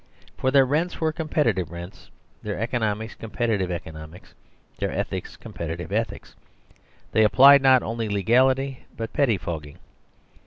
For 0.35 0.49
their 0.49 0.65
rents 0.65 0.99
were 0.99 1.13
competi 1.13 1.53
tive 1.57 1.69
rents, 1.69 2.09
their 2.41 2.57
economics 2.59 3.13
competitive 3.13 3.69
eco 3.71 3.91
nomics, 3.91 4.33
their 4.79 4.91
ethics 4.91 5.37
competitive 5.37 5.91
ethics; 5.91 6.35
they 7.11 7.23
applied 7.23 7.61
not 7.61 7.83
only 7.83 8.09
legality 8.09 8.87
but 8.97 9.13
pettifogging. 9.13 9.77